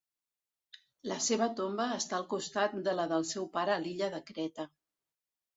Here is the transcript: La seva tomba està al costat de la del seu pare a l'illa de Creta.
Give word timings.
La 1.11 1.17
seva 1.25 1.49
tomba 1.59 1.85
està 1.97 2.17
al 2.21 2.25
costat 2.33 2.75
de 2.89 2.97
la 3.01 3.07
del 3.15 3.29
seu 3.35 3.47
pare 3.59 3.75
a 3.75 3.79
l'illa 3.85 4.11
de 4.17 4.23
Creta. 4.31 4.71